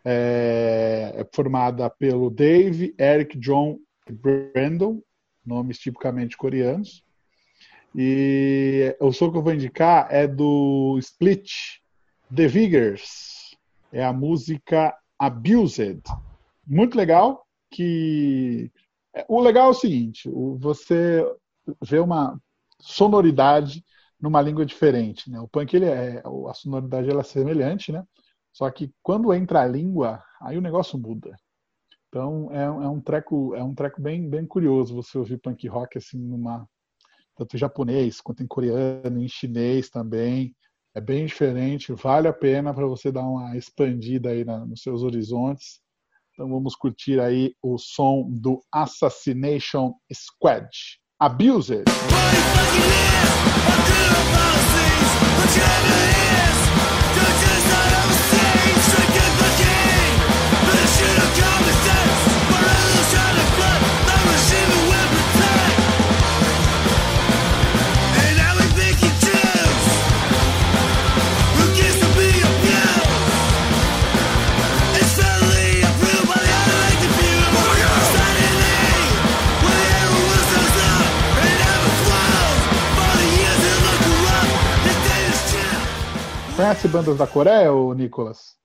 [0.08, 3.76] É, é formada pelo Dave, Eric, John
[4.08, 5.02] e Brandon,
[5.44, 7.04] nomes tipicamente coreanos.
[7.92, 11.50] E o som que eu vou indicar é do Split,
[12.32, 13.56] The Vigors.
[13.90, 16.02] É a música Abused.
[16.64, 18.70] Muito legal, que...
[19.26, 21.24] O legal é o seguinte, você
[21.82, 22.38] vê uma
[22.78, 23.82] sonoridade
[24.20, 25.40] numa língua diferente, né?
[25.40, 28.04] O punk ele é a sonoridade ela é semelhante, né?
[28.56, 31.36] Só que quando entra a língua, aí o negócio muda.
[32.08, 35.98] Então é, é um treco é um treco bem bem curioso você ouvir punk rock
[35.98, 36.66] assim numa
[37.36, 40.56] tanto em japonês quanto em coreano, em chinês também.
[40.94, 45.02] É bem diferente, vale a pena para você dar uma expandida aí na- nos seus
[45.02, 45.82] horizontes.
[46.32, 50.66] Então vamos curtir aí o som do Assassination Squad.
[51.20, 51.84] Abused.
[86.86, 88.56] Conhece bandas da Coreia, ô Nicolas?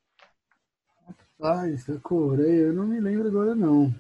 [1.74, 3.94] Isso é Coreia, eu não me lembro agora não.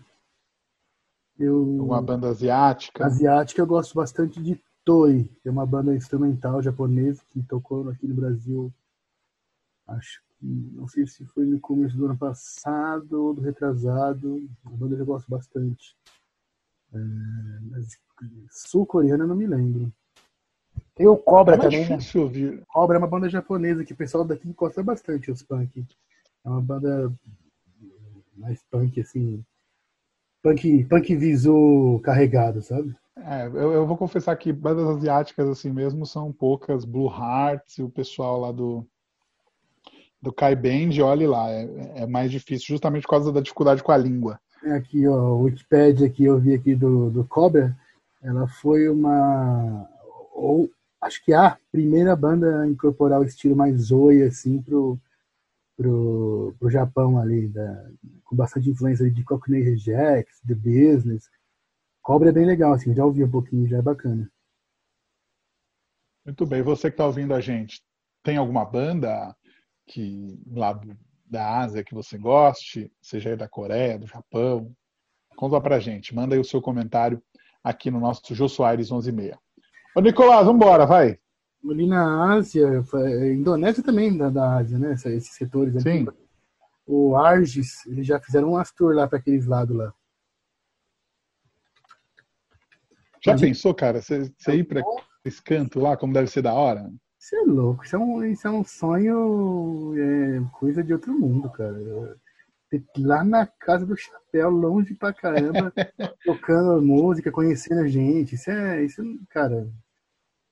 [1.39, 3.05] Eu, Uma banda asiática?
[3.05, 8.07] asiática eu gosto bastante de Toei, que é uma banda instrumental japonesa que tocou aqui
[8.07, 8.71] no Brasil,
[9.87, 14.47] acho Não sei se foi no começo do ano passado ou do retrasado.
[14.63, 15.95] Uma banda que eu gosto bastante.
[16.93, 16.97] É,
[17.71, 17.87] mas
[18.51, 19.91] sul-coreana eu não me lembro.
[20.95, 21.97] Tem o Cobra É também, né?
[21.97, 22.63] difícil ouvir.
[22.67, 25.85] Cobra é uma banda japonesa que o pessoal daqui gosta bastante, os punk.
[26.45, 27.11] É uma banda
[28.35, 29.43] mais punk, assim.
[30.43, 32.95] Punk, punk visu carregado, sabe?
[33.17, 36.85] É, eu, eu vou confessar que bandas asiáticas assim mesmo são poucas.
[36.85, 38.85] Blue Hearts e o pessoal lá do
[40.21, 43.91] do Kai Band, olhe lá, é, é mais difícil justamente por causa da dificuldade com
[43.91, 44.39] a língua.
[44.63, 47.75] É Aqui, ó, o Wikipedia que eu vi aqui do, do Cobra,
[48.21, 49.89] ela foi uma.
[50.33, 50.69] Ou
[51.01, 54.99] acho que a primeira banda a incorporar o estilo mais Zoe, assim, pro,
[55.75, 57.89] pro, pro Japão ali, da,
[58.23, 61.29] com bastante influência de Cockney Rejects, The Business.
[62.01, 64.31] Cobra é bem legal, assim, já ouvi um pouquinho, já é bacana.
[66.23, 67.81] Muito bem, você que está ouvindo a gente,
[68.23, 69.35] tem alguma banda
[69.87, 70.79] que lá
[71.25, 74.75] da Ásia que você goste, seja da Coreia, do Japão?
[75.35, 77.21] Conta pra gente, manda aí o seu comentário
[77.63, 79.39] aqui no nosso Jô Soares 1160.
[79.95, 81.19] Ô Nicolás, vambora, vai.
[81.69, 82.83] Ali na Ásia,
[83.33, 84.93] Indonésia também da, da Ásia, né?
[84.93, 85.83] Esses setores aqui.
[85.83, 86.07] Sim.
[86.87, 89.93] O Argis, eles já fizeram umas tours lá para aqueles lados lá.
[93.23, 94.81] Já Mas- pensou, cara, você você ir pra
[95.23, 96.91] esse canto lá, como deve ser da hora?
[97.19, 101.51] Isso é louco, isso é um, isso é um sonho, é, coisa de outro mundo,
[101.51, 101.77] cara.
[102.97, 105.73] Lá na casa do chapéu, longe pra caramba,
[106.23, 108.35] tocando música, conhecendo a gente.
[108.35, 109.67] Isso é, isso, cara,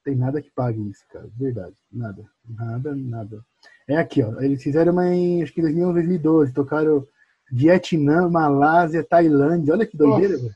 [0.04, 1.76] tem nada que pague isso, cara, de verdade.
[1.92, 3.46] Nada, nada, nada.
[3.88, 4.42] É aqui, ó.
[4.42, 7.08] Eles fizeram uma em, acho que em 2011, 2012, tocaram
[7.52, 9.74] Vietnã, Malásia, Tailândia.
[9.74, 10.56] Olha que doideira, velho.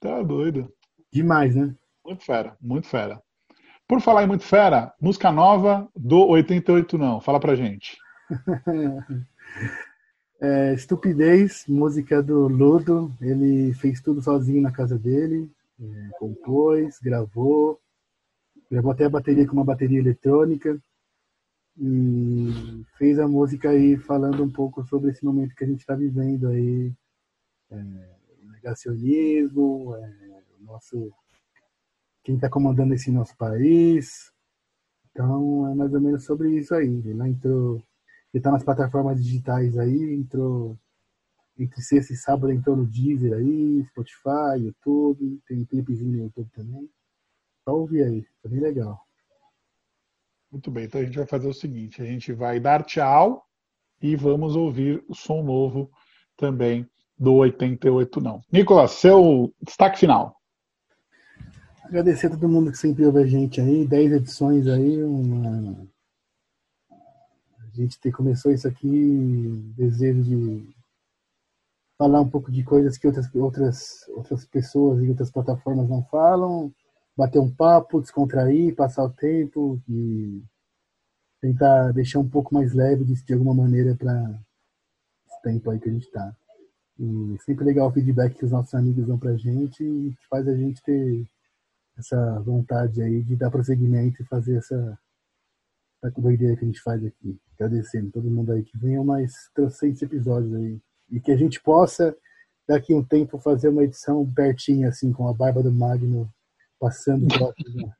[0.00, 0.72] Tá doido.
[1.12, 1.74] Demais, né?
[2.04, 3.22] Muito fera, muito fera.
[3.88, 7.20] Por falar em muito fera, música nova do 88 não.
[7.20, 7.96] Fala pra gente.
[10.38, 13.10] É, Estupidez, música do Ludo.
[13.20, 17.80] Ele fez tudo sozinho na casa dele, é, compôs, gravou,
[18.70, 20.78] gravou até a bateria com uma bateria eletrônica
[21.78, 25.94] e fez a música aí falando um pouco sobre esse momento que a gente está
[25.94, 26.92] vivendo aí,
[27.70, 27.82] é,
[28.52, 31.12] negacionismo, é, o nosso
[32.22, 34.32] quem está comandando esse nosso país.
[35.10, 36.88] Então é mais ou menos sobre isso aí.
[36.88, 37.82] Ele lá entrou
[38.36, 40.78] ele tá nas plataformas digitais aí, entrou
[41.58, 46.86] entre sexta e sábado entrou no Deezer aí, Spotify, YouTube, tem clipezinho no YouTube também.
[47.64, 49.00] Só ouvir aí, tá bem legal.
[50.52, 53.42] Muito bem, então a gente vai fazer o seguinte: a gente vai dar tchau
[54.02, 55.90] e vamos ouvir o som novo
[56.36, 56.86] também
[57.18, 58.42] do 88 não.
[58.52, 60.36] Nicolas, seu destaque final.
[61.84, 65.88] Agradecer a todo mundo que sempre ouve a gente aí, 10 edições aí, uma...
[67.80, 70.74] a gente te- começou isso aqui, desejo de
[71.98, 76.72] falar um pouco de coisas que outras, outras, outras pessoas e outras plataformas não falam,
[77.16, 80.42] bater um papo, descontrair, passar o tempo e
[81.40, 84.38] tentar deixar um pouco mais leve de, de alguma maneira para
[85.26, 86.36] esse tempo aí que a gente está.
[86.98, 90.48] E sempre legal o feedback que os nossos amigos dão pra gente e que faz
[90.48, 91.26] a gente ter
[91.96, 94.98] essa vontade aí de dar prosseguimento e fazer essa,
[96.06, 97.38] essa doideira que a gente faz aqui.
[97.54, 100.78] Agradecendo todo mundo aí que venham mais 300 episódios aí.
[101.10, 102.16] E que a gente possa,
[102.68, 106.28] daqui a um tempo, fazer uma edição pertinho, assim, com a barba do Magno
[106.78, 107.92] passando próximo.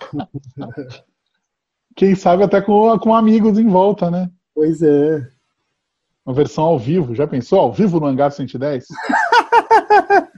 [1.94, 4.30] Quem sabe até com, com amigos em volta, né?
[4.54, 5.28] pois é.
[6.24, 7.14] Uma versão ao vivo.
[7.14, 7.60] Já pensou?
[7.60, 8.86] Ao vivo no Hangar 110?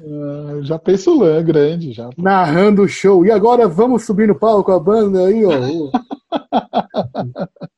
[0.03, 2.09] Ah, já penso lã grande, já.
[2.17, 3.25] Narrando o show.
[3.25, 5.53] E agora vamos subir no palco com a banda aí, ó.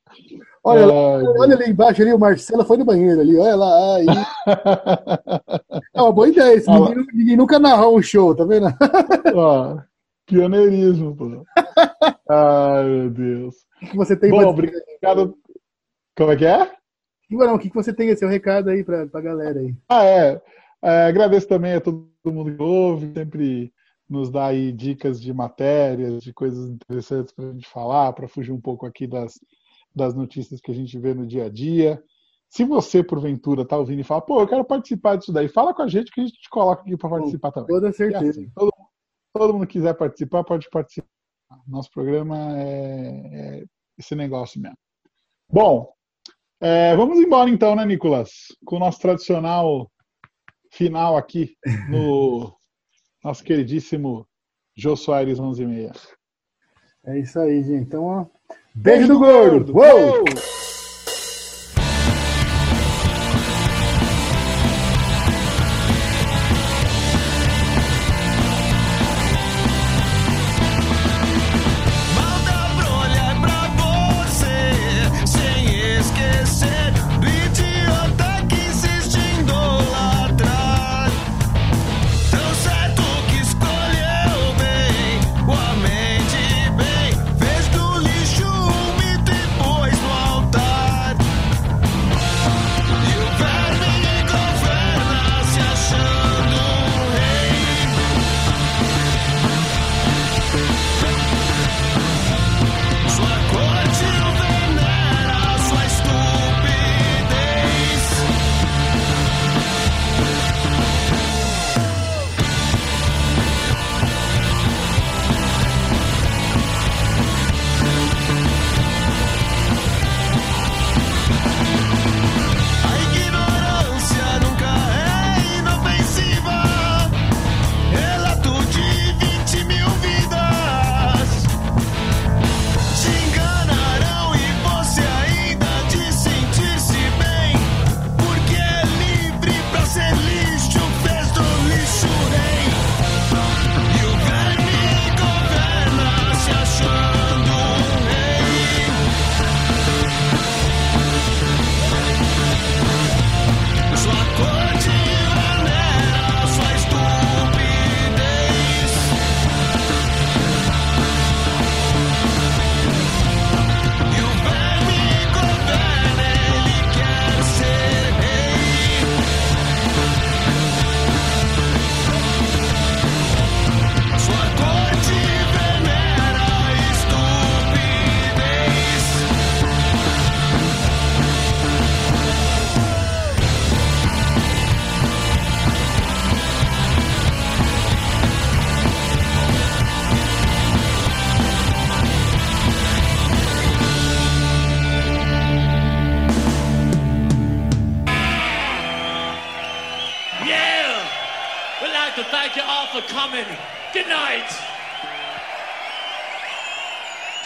[0.65, 0.95] Olha lá,
[1.41, 3.97] olha ali embaixo ali, o Marcelo foi no banheiro ali, olha lá.
[3.97, 4.07] Aí.
[5.95, 6.55] É uma boa ideia.
[6.55, 8.67] Esse ninguém, ninguém nunca narrou um show, tá vendo?
[9.35, 9.79] Ó,
[10.27, 11.45] pioneirismo, pô.
[12.31, 13.57] Ai, meu Deus.
[13.83, 15.37] O que você tem Bom, obrigado.
[16.17, 16.71] Como é que é?
[17.31, 19.75] Não, o que você tem esse seu recado aí pra, pra galera aí?
[19.89, 20.41] Ah, é.
[20.83, 23.73] É, agradeço também a todo mundo que ouve, sempre
[24.13, 28.53] nos dá aí dicas de matérias, de coisas interessantes para a gente falar, para fugir
[28.53, 29.41] um pouco aqui das,
[29.95, 32.03] das notícias que a gente vê no dia a dia.
[32.51, 35.81] Se você, porventura, tá ouvindo e fala, pô, eu quero participar disso daí, fala com
[35.83, 37.69] a gente que a gente te coloca aqui para participar também.
[37.69, 38.31] Toda E certeza.
[38.31, 38.71] assim, todo,
[39.33, 41.09] todo mundo quiser participar, pode participar.
[41.67, 43.65] Nosso programa é, é
[43.99, 44.77] esse negócio mesmo.
[45.51, 45.91] Bom,
[46.61, 48.31] é, vamos embora então, né, Nicolas?
[48.65, 49.91] Com o nosso tradicional
[50.71, 51.57] final aqui
[51.89, 52.55] no
[53.23, 54.27] nosso queridíssimo
[54.75, 55.93] Jô Soares 11 e meia.
[57.05, 57.85] É isso aí, gente.
[57.85, 58.27] Então, ó.
[58.75, 59.77] Beijo do gordo!
[59.77, 60.19] Uou!
[60.19, 60.62] Uou!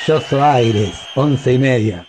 [0.07, 2.07] Yo soy Aires, once y media.